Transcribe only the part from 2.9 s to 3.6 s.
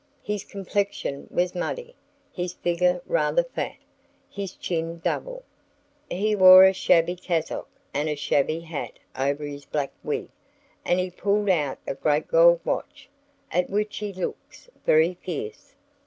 rather